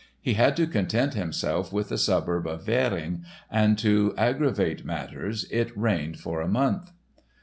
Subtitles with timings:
[0.19, 5.77] He had to content himself with the suburb of Währing and to aggravate matters it
[5.77, 6.91] rained for a month.